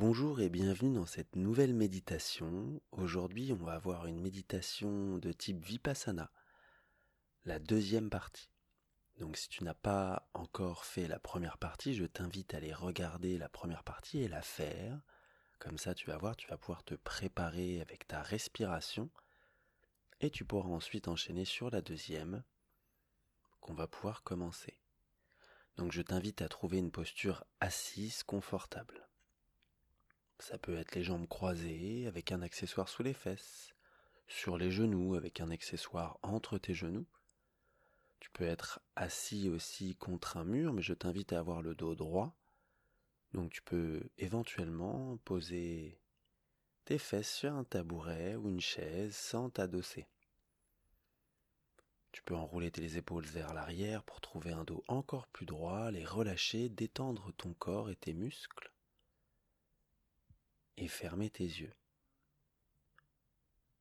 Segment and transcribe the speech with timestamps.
[0.00, 2.80] Bonjour et bienvenue dans cette nouvelle méditation.
[2.90, 6.32] Aujourd'hui, on va avoir une méditation de type Vipassana,
[7.44, 8.48] la deuxième partie.
[9.18, 13.36] Donc si tu n'as pas encore fait la première partie, je t'invite à aller regarder
[13.36, 15.02] la première partie et la faire.
[15.58, 19.10] Comme ça, tu vas voir, tu vas pouvoir te préparer avec ta respiration
[20.22, 22.42] et tu pourras ensuite enchaîner sur la deuxième
[23.60, 24.78] qu'on va pouvoir commencer.
[25.76, 29.09] Donc je t'invite à trouver une posture assise confortable.
[30.40, 33.74] Ça peut être les jambes croisées avec un accessoire sous les fesses,
[34.26, 37.06] sur les genoux avec un accessoire entre tes genoux.
[38.20, 41.94] Tu peux être assis aussi contre un mur, mais je t'invite à avoir le dos
[41.94, 42.34] droit.
[43.34, 46.00] Donc tu peux éventuellement poser
[46.86, 50.08] tes fesses sur un tabouret ou une chaise sans t'adosser.
[52.12, 56.06] Tu peux enrouler tes épaules vers l'arrière pour trouver un dos encore plus droit, les
[56.06, 58.72] relâcher, détendre ton corps et tes muscles
[60.80, 61.74] et fermer tes yeux.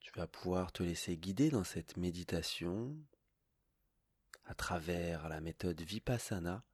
[0.00, 2.96] Tu vas pouvoir te laisser guider dans cette méditation
[4.46, 6.64] à travers la méthode Vipassana.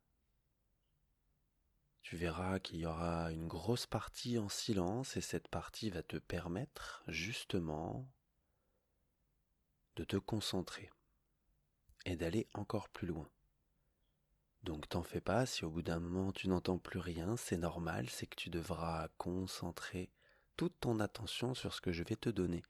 [2.03, 6.17] Tu verras qu'il y aura une grosse partie en silence et cette partie va te
[6.17, 8.09] permettre justement
[9.97, 10.91] de te concentrer
[12.05, 13.29] et d'aller encore plus loin.
[14.63, 18.09] Donc t'en fais pas, si au bout d'un moment tu n'entends plus rien, c'est normal,
[18.09, 20.11] c'est que tu devras concentrer
[20.57, 22.63] toute ton attention sur ce que je vais te donner.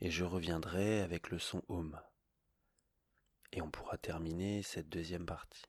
[0.00, 1.98] Et je reviendrai avec le son home.
[3.52, 5.64] Et on pourra terminer cette deuxième partie.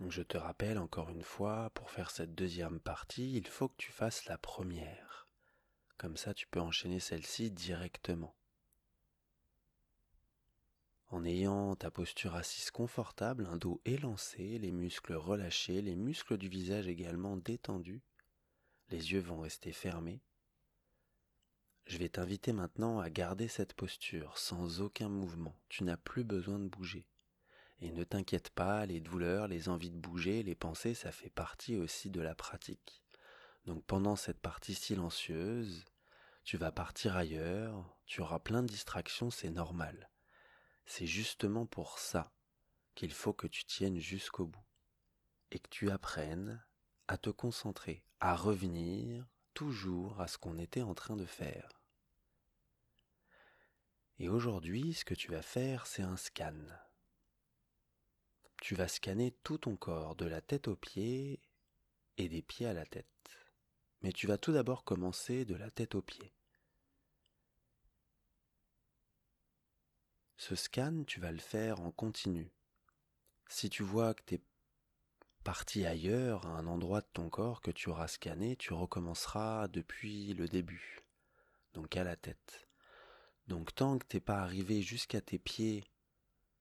[0.00, 3.76] Donc je te rappelle encore une fois, pour faire cette deuxième partie, il faut que
[3.76, 5.28] tu fasses la première.
[5.98, 8.34] Comme ça tu peux enchaîner celle-ci directement
[11.12, 16.48] en ayant ta posture assise confortable, un dos élancé, les muscles relâchés, les muscles du
[16.48, 18.02] visage également détendus,
[18.88, 20.22] les yeux vont rester fermés.
[21.84, 26.58] Je vais t'inviter maintenant à garder cette posture sans aucun mouvement, tu n'as plus besoin
[26.58, 27.06] de bouger.
[27.80, 31.76] Et ne t'inquiète pas, les douleurs, les envies de bouger, les pensées, ça fait partie
[31.76, 33.02] aussi de la pratique.
[33.66, 35.84] Donc pendant cette partie silencieuse,
[36.42, 40.08] tu vas partir ailleurs, tu auras plein de distractions, c'est normal.
[40.86, 42.32] C'est justement pour ça
[42.94, 44.64] qu'il faut que tu tiennes jusqu'au bout
[45.50, 46.64] et que tu apprennes
[47.08, 51.82] à te concentrer, à revenir toujours à ce qu'on était en train de faire.
[54.18, 56.54] Et aujourd'hui, ce que tu vas faire, c'est un scan.
[58.60, 61.40] Tu vas scanner tout ton corps, de la tête aux pieds
[62.16, 63.06] et des pieds à la tête.
[64.02, 66.32] Mais tu vas tout d'abord commencer de la tête aux pieds.
[70.36, 72.50] Ce scan, tu vas le faire en continu.
[73.48, 74.40] Si tu vois que tu es
[75.44, 80.34] parti ailleurs, à un endroit de ton corps que tu auras scanné, tu recommenceras depuis
[80.34, 81.02] le début,
[81.74, 82.68] donc à la tête.
[83.46, 85.84] Donc tant que t'es pas arrivé jusqu'à tes pieds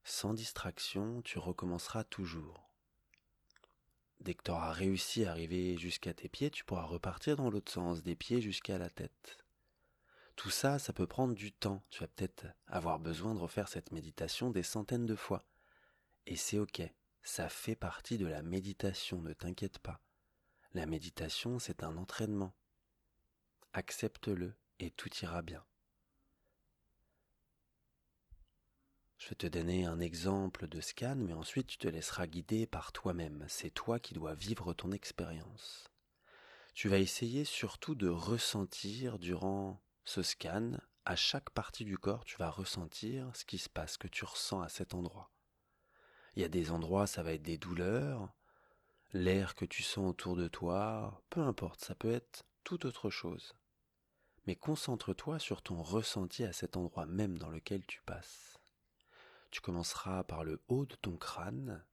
[0.04, 2.72] sans distraction, tu recommenceras toujours.
[4.20, 7.72] Dès que tu auras réussi à arriver jusqu'à tes pieds, tu pourras repartir dans l'autre
[7.72, 9.41] sens, des pieds jusqu'à la tête.
[10.42, 11.84] Tout ça, ça peut prendre du temps.
[11.92, 15.46] Tu vas peut-être avoir besoin de refaire cette méditation des centaines de fois.
[16.26, 16.82] Et c'est ok.
[17.22, 20.02] Ça fait partie de la méditation, ne t'inquiète pas.
[20.74, 22.56] La méditation, c'est un entraînement.
[23.74, 25.64] Accepte-le et tout ira bien.
[29.20, 32.94] Je vais te donner un exemple de scan, mais ensuite tu te laisseras guider par
[32.94, 33.46] toi-même.
[33.48, 35.92] C'est toi qui dois vivre ton expérience.
[36.74, 40.74] Tu vas essayer surtout de ressentir durant ce scan,
[41.06, 44.62] à chaque partie du corps, tu vas ressentir ce qui se passe, que tu ressens
[44.62, 45.32] à cet endroit.
[46.36, 48.34] Il y a des endroits, ça va être des douleurs,
[49.14, 53.56] l'air que tu sens autour de toi, peu importe, ça peut être tout autre chose.
[54.46, 58.60] Mais concentre-toi sur ton ressenti à cet endroit même dans lequel tu passes.
[59.52, 61.86] Tu commenceras par le haut de ton crâne,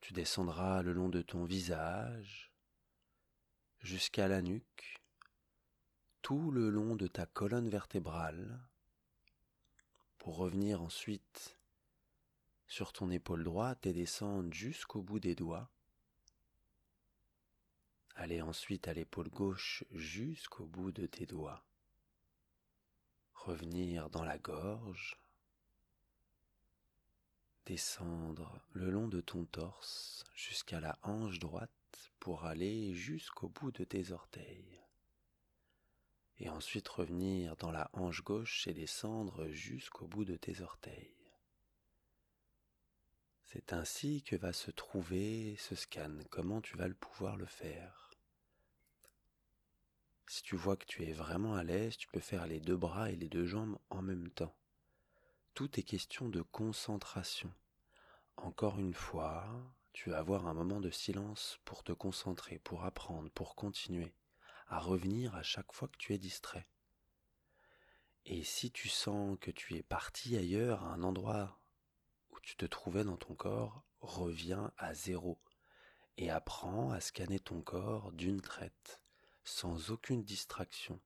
[0.00, 2.52] tu descendras le long de ton visage,
[3.80, 4.99] jusqu'à la nuque,
[6.22, 8.60] tout le long de ta colonne vertébrale
[10.18, 11.56] pour revenir ensuite
[12.66, 15.70] sur ton épaule droite et descendre jusqu'au bout des doigts.
[18.14, 21.64] Aller ensuite à l'épaule gauche jusqu'au bout de tes doigts.
[23.34, 25.18] Revenir dans la gorge.
[27.64, 31.70] Descendre le long de ton torse jusqu'à la hanche droite
[32.18, 34.80] pour aller jusqu'au bout de tes orteils
[36.40, 41.14] et ensuite revenir dans la hanche gauche et descendre jusqu'au bout de tes orteils.
[43.44, 48.10] C'est ainsi que va se trouver ce scan, comment tu vas le pouvoir le faire?
[50.28, 53.10] Si tu vois que tu es vraiment à l'aise, tu peux faire les deux bras
[53.10, 54.54] et les deux jambes en même temps.
[55.54, 57.52] Tout est question de concentration.
[58.36, 59.46] Encore une fois,
[59.92, 64.14] tu vas avoir un moment de silence pour te concentrer, pour apprendre, pour continuer
[64.70, 66.66] à revenir à chaque fois que tu es distrait.
[68.24, 71.58] Et si tu sens que tu es parti ailleurs, à un endroit
[72.30, 75.40] où tu te trouvais dans ton corps, reviens à zéro
[76.16, 79.02] et apprends à scanner ton corps d'une traite
[79.42, 81.00] sans aucune distraction,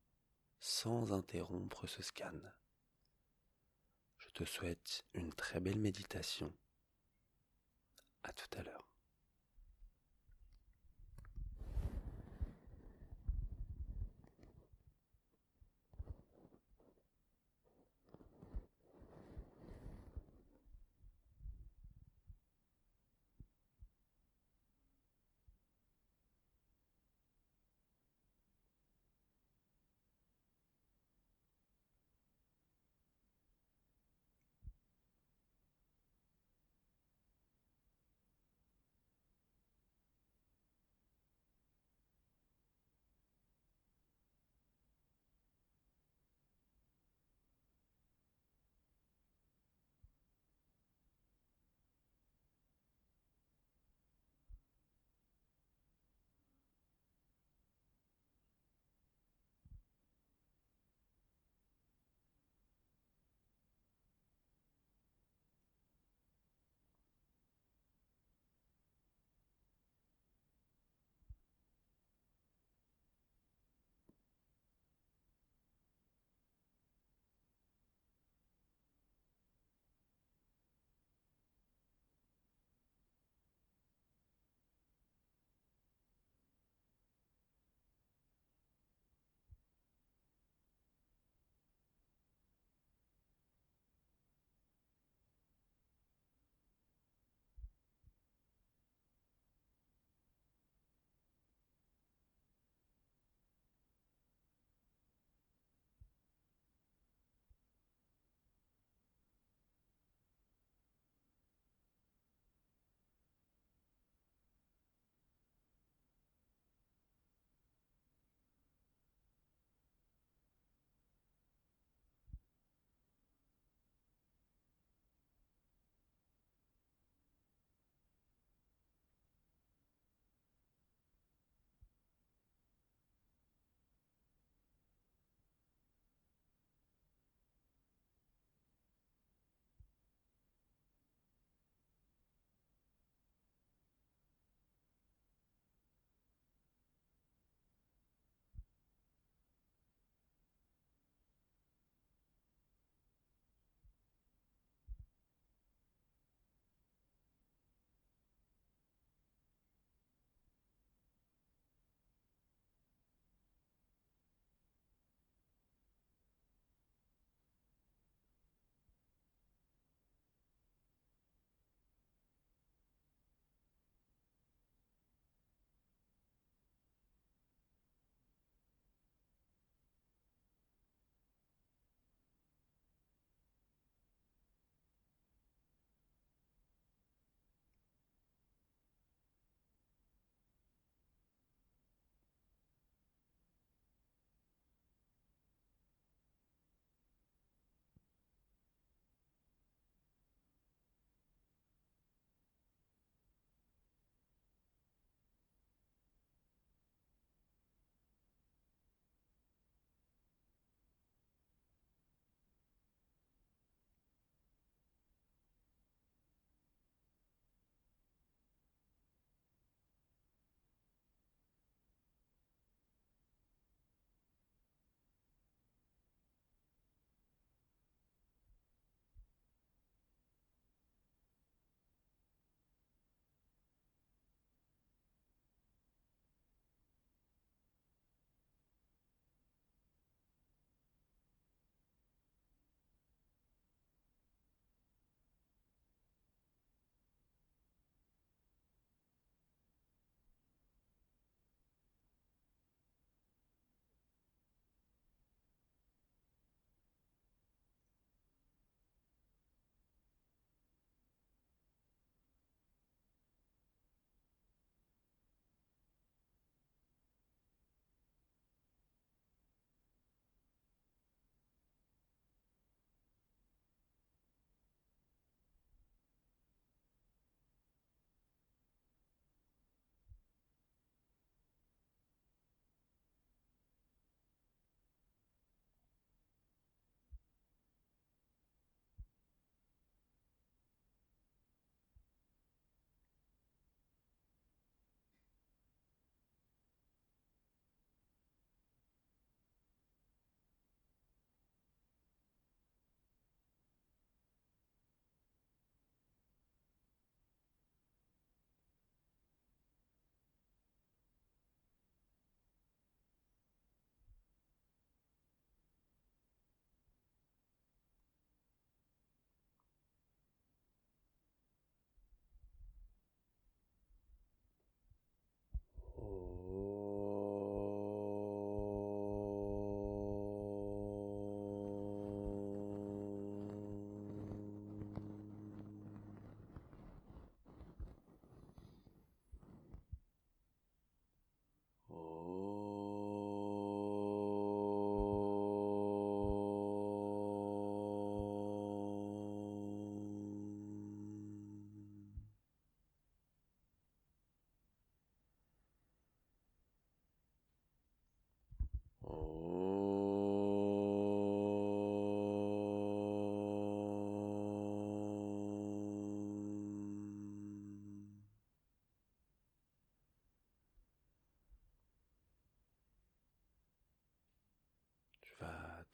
[0.60, 2.38] sans interrompre ce scan.
[4.18, 6.52] Je te souhaite une très belle méditation.
[8.24, 8.93] À tout à l'heure.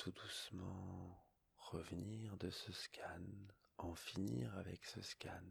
[0.00, 1.22] Tout doucement
[1.56, 3.20] revenir de ce scan,
[3.76, 5.44] en finir avec ce scan.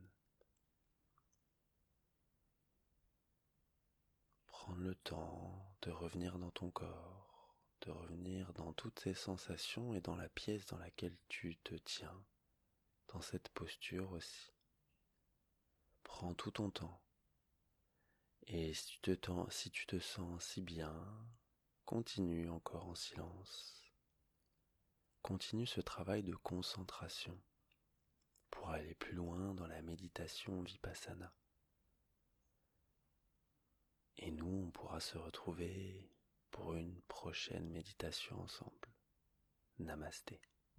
[4.47, 10.01] Prendre le temps de revenir dans ton corps, de revenir dans toutes ces sensations et
[10.01, 12.25] dans la pièce dans laquelle tu te tiens,
[13.09, 14.51] dans cette posture aussi.
[16.01, 17.03] Prends tout ton temps.
[18.47, 21.07] Et si tu te, si tu te sens si bien,
[21.85, 23.88] continue encore en silence.
[25.21, 27.39] Continue ce travail de concentration
[28.49, 31.33] pour aller plus loin dans la méditation vipassana.
[34.17, 36.09] Et nous, on pourra se retrouver
[36.51, 38.89] pour une prochaine méditation ensemble.
[39.77, 40.41] Namasté.